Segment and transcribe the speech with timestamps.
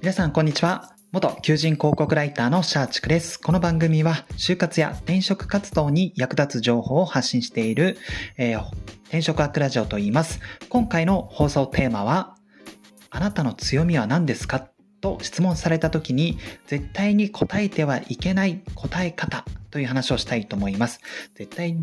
[0.00, 0.94] 皆さんこんにちは。
[1.12, 3.38] 元求人広告ライターのシャーチクです。
[3.38, 7.98] この番組は就活や転職活動に役立つ情報を発信している、
[8.38, 8.64] えー、
[9.08, 10.40] 転職アクラジオと言います。
[10.70, 12.34] 今回の放送テーマは、
[13.10, 14.68] あなたの強みは何ですか
[15.02, 21.00] と質問された時に絶対に答えてはいけない答え方という話をしたいと思います。
[21.34, 21.76] 絶対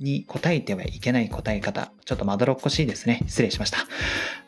[0.00, 1.92] に答えてはいけない答え方。
[2.04, 3.22] ちょっとまどろっこしいですね。
[3.26, 3.78] 失礼しました。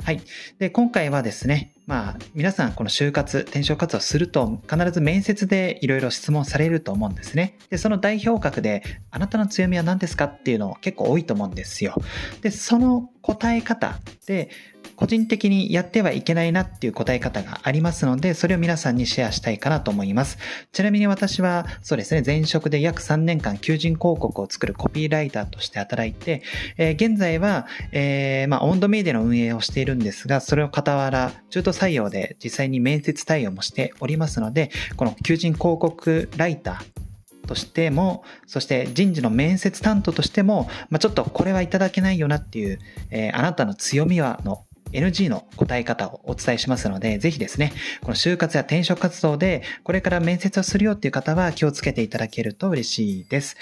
[0.02, 0.20] はい。
[0.59, 7.59] で、今回はですね、まあ、皆さんこの就活、転職活動すると必ず面接でいろいろ質問されると思うんですね。
[7.68, 11.95] で、その代表格で、あなたの強みは何ですかっていうの結構多いと思うんですよ。
[12.42, 14.51] で、その答え方で、
[15.00, 20.36] 個人的にやってはいけないなっていう答え方がありますので、それを皆さんにシェアしたいかなと思います。
[20.73, 26.42] ちなみに私は、そうですね、前職で約3年間求人広告を作るコピーライターとして働いて、
[26.76, 37.01] えー、現在は、えー、まあ、温度メディアの運営をしているんですが、それを傍ら、中途採用で実際に面接対応もしておりますので、この求人広告ライター、
[37.46, 42.78] としても、そして人事の面接担当としても、まあ、ちょっとこれはいただけないよなっていう、
[43.10, 53.57] えー、あなたの強みはの NG の答え方をお伝えしますので、ぜひですね、この就活や転職活動で、これから面接をするよっていう方は気をつけていただけると嬉しいです。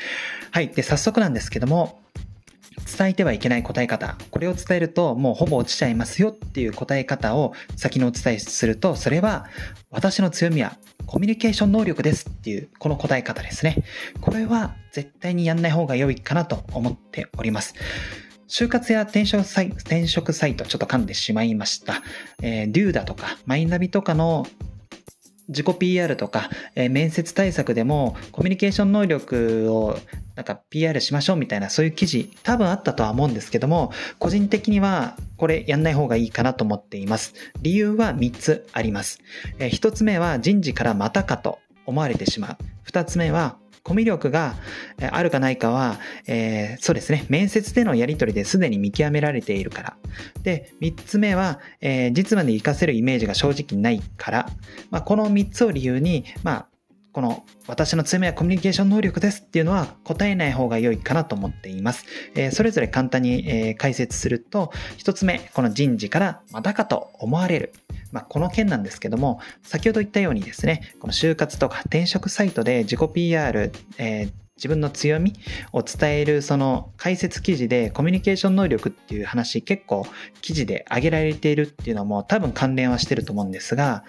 [0.51, 0.69] はい。
[0.69, 2.01] で、早速なんですけども、
[2.97, 4.17] 伝えてはいけない答え方。
[4.31, 9.47] これを伝えるともうほぼ落ちちゃいますよっていう答え方を先にお伝えすると、それは
[9.91, 13.83] 私の強みはコミュニケーション能力ですっていうこの答え方ですね。
[14.21, 17.75] これは絶対にやんない方が良いかなと思っております。
[18.49, 22.03] 就活や転職サイト、ちょっと噛んでしまいました。
[22.43, 24.47] えー、デューダとか、マイナビとかの
[25.49, 29.99] 自己 PR とか、えー、面接対策でもコミュニケーション能力を
[30.35, 37.35] なんか PR しましょうみたいなそういう記事多分あったとは思うんですけども個人的にはこれやんない方がいいかなと思っています。
[37.63, 39.21] 理由は3つあります、
[39.59, 42.57] えー、1つ目は人事からまたかと思われてしまう。
[42.91, 43.57] 2つ目は
[43.89, 44.55] コミュ力が
[45.11, 49.97] あるかないかは、えー、そうですね、面接でのやり取りですでに見極められているから。
[50.43, 54.51] で、3つ目は、えー、実まで活かせるイメージが正直ないから。
[54.91, 56.68] まあ、この三つを理由に、まあ、
[57.13, 62.05] この私の強みはコミュニケーション能力ですっていうのは答えない方が良いかなと思っています。
[62.35, 67.73] えー、それぞれ簡単に、えー、解説すると、1つ目、この人事からまたかと思われる。
[68.13, 75.35] まあ、この件なんですけども、先ほど言ったようにですね、この就活とか転職サイトで自己 PR、えー自分の強み
[75.73, 80.05] を伝えるその解説記事でコミュニケーション能力っていう話結構
[80.43, 84.03] 記事で挙げられているっていうのも多分関連はしてると思うんですが、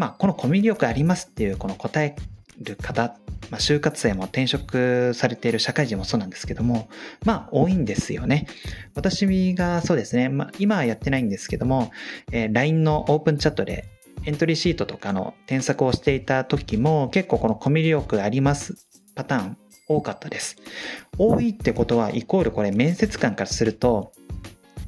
[0.00, 2.16] まあこのコミュ力ありますっていうこの答え
[2.58, 3.18] る方、
[3.50, 6.88] まあ、就活生も転職されている社会人もそうなんですけども、
[7.26, 8.46] まあ多いんですよね。
[8.94, 11.90] 私がそうですね、まあ今はやってないんですけども、
[12.32, 13.84] えー、LINE のオープンチャットで
[14.24, 20.56] エントリーシートとかの添削をしていた時も結構このコミュ力ありますパターン多かったです。
[21.18, 24.12] 多いってことはイコールこれ面接官からすると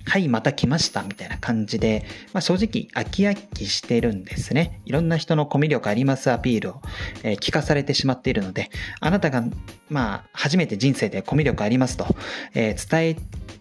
[0.05, 4.81] はい、また来ました、みたいな感じで、まあ、正直、飽き飽きしてるんですね。
[4.85, 6.83] いろんな人のコミュ力ありますアピールを、
[7.23, 8.71] えー、聞かされてしまっているので、
[9.01, 9.45] あなたが、
[9.89, 12.07] まあ、初めて人生でコミュ力ありますと、
[12.55, 13.17] えー、伝え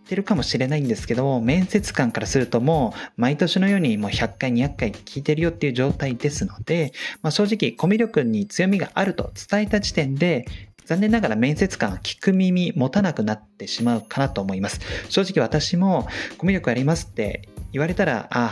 [0.08, 6.92] てるかもしれないんですけど、面接官からするともう、毎年のようにもう100回、200回聞いてるよっていう状態ですので、
[7.22, 10.46] まあ、正直、コミュ力に強みがあると伝えた時点で、
[10.92, 14.82] 残念ながら面接官聞く耳持たなくなってしまうかなと思います。
[15.08, 16.06] 正直私も
[16.38, 18.52] コミュ力ありますって言われたら、あ、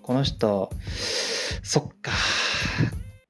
[0.00, 0.70] この人、
[1.62, 2.10] そっか、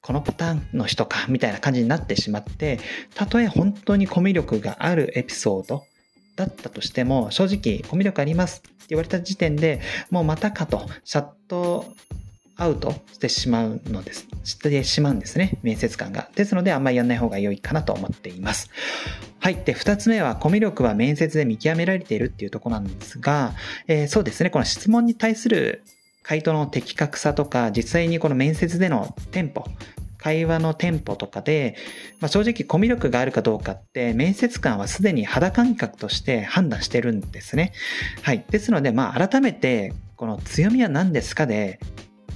[0.03, 2.78] このパターンの人か、みたいな感じになってしまって、
[3.16, 5.82] たとえ本当にコミュ力があるエピソード
[6.36, 11.92] だったとしても、正直コミュ力ありますって言われた時点でもうまたかと、シャット
[12.56, 14.28] アウトしてしまうのです。
[14.44, 15.59] してしまうんですね。
[15.62, 16.28] 面接官が。
[16.34, 18.70] ですので、あんまりやんない方が良いかなと思っています。
[19.41, 19.56] はい。
[19.56, 23.53] で、二つ目は、コミュ力は面接で見極められているっていうところなんですが、
[23.89, 24.51] えー、そうですね。
[24.51, 25.83] この質問に対する
[26.22, 29.65] 回答の的確さとか、実際にこの面接でのテンポ、
[30.24, 31.77] 会話のテンポとかで、
[32.21, 37.72] まあ、正直コミュ力があるかどうかって面接官はすでに肌感覚として判断してるんですね。
[38.22, 38.42] はい。
[38.48, 41.78] ですので、まあ改めてこの強みは何ですかで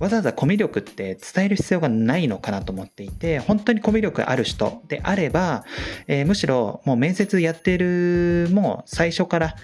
[0.01, 5.65] わざわざコミュ力って伝える必要がないのかなと思っていて、本当にコミュ力ある人であれば、
[6.07, 9.57] えー、むしろもう面接やってる、もう最初から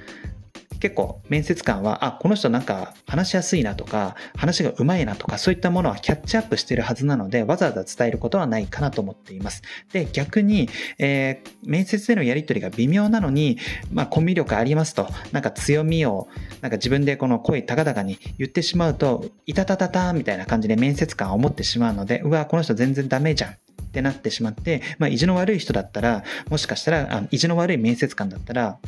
[0.85, 9.63] 結構面接官は、あ、この人なんか話しやすいなとか、話が上手いなとか、そういったものはキャッチアップしてるはずなので、わざわざ伝えることはないかなと思っています。
[9.95, 10.69] で、逆に、
[10.99, 13.57] えー、面接でのやり取りが微妙なのに、
[13.95, 16.29] まあ、コミュ力ありますと、なんか強みを、
[16.61, 23.57] なんか自分でこの声高々に言ってしまうと、いたたたたみたいな感じで面接官は思ってしまうので、うわ、この人全然ダメじゃんっ
[23.95, 28.79] てなってしまって、まあ、意地の悪い人だったら、もしかしたら、あ意地の悪い面接官だったら、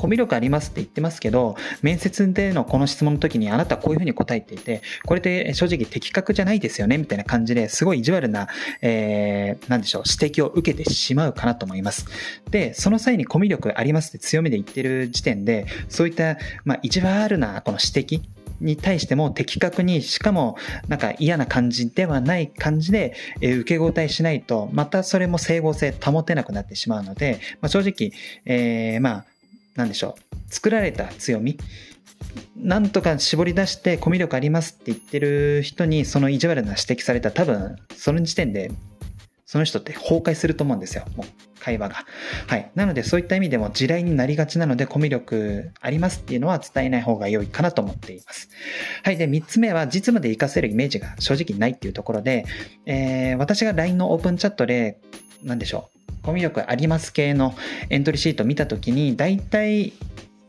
[0.00, 8.46] コミュ力ありますって言ってますけど、面接でのこの質問の時にあなたこういうふうに答えていて、これで正直的確じゃないですよねみたいな感じですごい意地悪な、
[8.80, 12.06] えー、なんでしょう、指摘を受けてしまうかなと思います。
[12.48, 18.22] で、その際にコミュ力ありますって強みで言ってる時点で、そういった、まあ、意地悪なこの指摘
[18.60, 28.12] に対しても的確に、しかもなんか嫌な感じではない感じで、え受け答えしないと、またそれも整合性保てなくなってしまうので、まあ、正直、
[28.44, 29.24] えー、まあ、
[29.78, 30.52] なんでしょう。
[30.52, 31.56] 作られた強み。
[32.56, 38.72] なんとか絞り出してコミュ力ありますって言ってる人にその意地悪な指摘された多分その時点で
[39.46, 41.04] その人って崩壊すると思うんですよ。
[41.16, 41.26] もう
[41.60, 42.04] 会話が。
[42.48, 42.70] はい。
[42.74, 48.50] なのでそういった意味でも地雷になりがちなのでコミュ力ありますっていうのは伝えない方が良いかなと思っています。
[49.04, 49.16] はい。
[49.16, 52.44] で、3つ目は実務で活かせるイメージが正直ないっていうところで、
[52.84, 54.98] えー、私が LINE のオープンチャットで、
[55.44, 55.97] 何でしょう。
[56.28, 57.54] コミュ力あります系の
[57.88, 59.94] エントリーシート見たときに、大体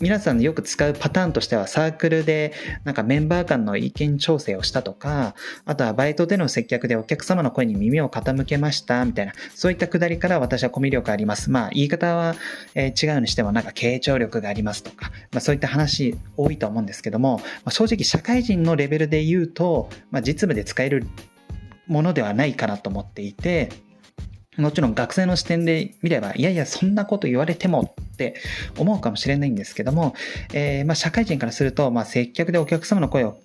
[0.01, 2.51] 皆さんよく使うパターンとしてはサークルで
[2.83, 11.49] なんかメンバー間の意見調整をしたとか、あとはバイトでの接客でお客様の声に耳を傾けましたみたいな、そういったくだりから私はコミュ力あります。
[11.49, 12.35] まあ言い方は、
[12.75, 21.07] え違うにしてもなんか傾聴力がありますとか、まあそういった話多いと思うんですけども、まあ、正直社会人のレベルで言うと、まあ実務で使える
[21.87, 23.69] ものではないかなと思っていて、
[24.59, 28.35] もちろん学生の視点で見れば、いやいや、そんなこと言われてもって
[28.77, 30.13] 思うかもしれないんですけども、
[30.53, 33.39] えー、まあ、社会人からすると、まあ、接客でお客様の声を、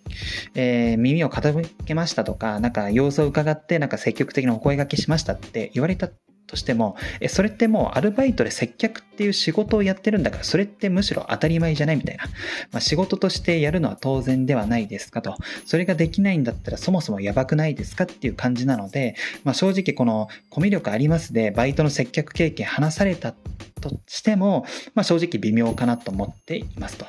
[0.55, 6.08] えー、耳を傾けましたとか、なんか様子を伺って、なんか積極的なお声掛けしましたって言われた
[6.46, 12.25] としても、え、それってもうアルバイトで接客っていう仕事をやってるんだから、それってむしろ当たり前じゃないみたいな。
[12.73, 15.37] まあ、仕事としてやるのは当然ではないですかと。
[15.64, 19.14] それができないんだったらそもそもやばくないですかっていう感じなので、
[19.44, 23.35] まあ、正直このコミュ力ありますで、バイトの接客経験話された
[23.81, 27.06] としても、まあ、正直微妙かなと思っていますと。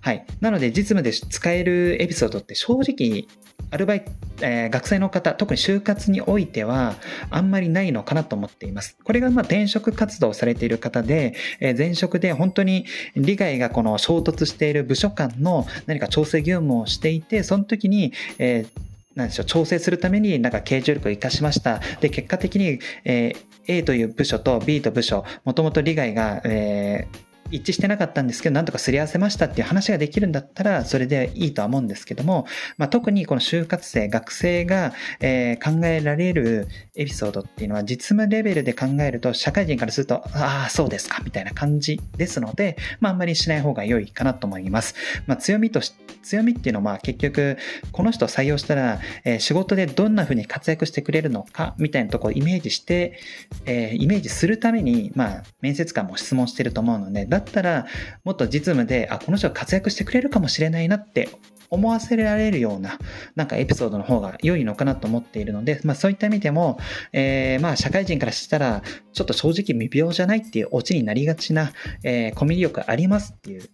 [0.00, 0.24] はい。
[0.40, 3.26] なので実務で使えるエピソードって正直
[3.70, 6.94] アルバイト、えー、学生の方、特に就活においては、
[7.30, 8.73] あんまりないのかなと思っています。
[8.74, 12.84] ますこれが、まあ、転職活動をされている方で、えー、前職で本当に
[13.16, 21.80] 利害がこの衝突している部署間の何か調整業務をしていて、その時に、えーなんでしょう、調整するためになんか形状力を活かしました。
[22.00, 23.36] で、結果的に、えー、
[23.68, 27.18] A という部署と B と部署、もともと利害が、えー、
[27.50, 32.46] 一致してなかったんですけど、なんとかすり合わせましたっていう話ができるんだったら、それでいいとは思うんですけども、
[32.78, 44.94] まあ、特にこの就活生、学生が、えー、考えられるエピソードっていうのは、実務レベルで考えると、社会人からすると、ああ、そうですか、みたいな感じですので、まあ、あんまりしない方が良いかなと思います。
[45.26, 45.92] まあ、強みとし、
[46.22, 47.58] 強みっていうのは、結局、
[47.92, 53.18] この人を採用したら、えー、仕事でどんな風に活躍してくれるのか、みたいなところをイメージして、
[53.66, 57.86] えー、イメージするために、まあ、面接官も質問してると思うので、だったら、
[58.24, 61.28] もっと実務で、あ、この人が活躍してくれるかもしれないなって
[61.68, 62.98] 思わせられるような、
[63.34, 66.78] なんかエピソードの方が良いのかなと思っているので、まあそういった意味でも、
[67.12, 68.82] えー、まあ社会人からしたら、
[69.12, 71.72] ちょっと正直未病じゃないっていうオチになりがちな、
[72.04, 73.68] えー、コミュ力ありますっていう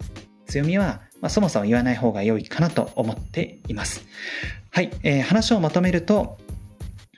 [0.47, 4.05] 強みは、まあ、そもそも言わない方が良いかなと思っています。
[4.71, 6.39] はい、えー、話をまとめると、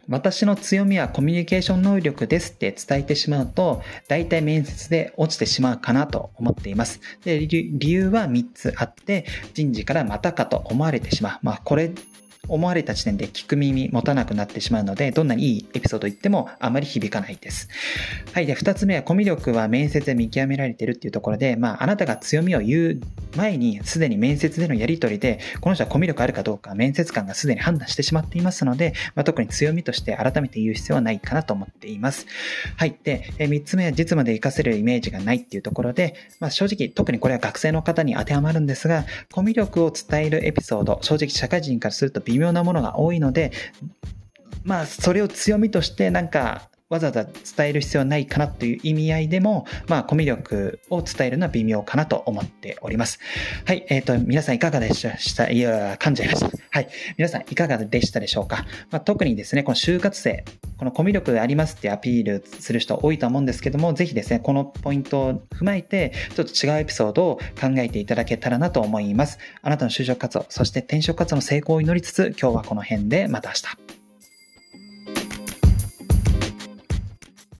[0.08, 7.00] 私の強みはコミュニケーション能力ですって伝えてしまうと、大体面接で落ちてしまうかなと思っています。
[7.24, 11.38] で、理由は3つあって、人事からまたかと思われてしまう。
[11.42, 11.92] まあ、これ
[12.48, 17.68] 思われた時点で聞く耳持たなくなってしまうので、どんなにいいエピソード言ってもあまり響かないです。
[18.32, 18.46] はい。
[18.46, 23.00] で、二つ目はコミュ力は面接で見極められているっていうところで、まあ、あなたが強みを言う
[23.36, 32.26] 前に、すでに面接でのやり取りで、この人はコミュ力あるかどうか、面接官がすでに判断してしまっていますので、まあ、特に強みとして改めて言う必要はないかなと思っています。
[32.76, 32.96] はい。
[33.02, 43.52] で、三つ目は実務で活かせるイメージがないっていうところで、まあ、正直、特にこれは学生の方に当てはまるんですが、コミュ力を伝えるエピソード、正直社会人からすると微妙なものが多いので、
[44.64, 53.18] まあ、それを強みとしてなんかわざわざ伝える必要はないかなという意味合いでも、まあ、コミュ力を伝えるのは微妙かなと思っております。
[53.64, 55.50] はい、えっ、ー、と、皆さんいかがでした？
[55.50, 56.50] いや、噛んじゃいました。
[56.70, 60.44] はい、皆さんいかがでしたでしょうか、まあ、特にですね、この就活生、
[60.76, 69.38] このコミュ力ありますってアピールする人多いと思うんですけども、ぜひですね、このポイントを踏まえて、ちょっと違うエピソードを考えていただけたらなと思います。
[69.62, 74.01] あなたの就職活動、そして転職活動の成功を祈りつつ、今日はこの辺でまた明日。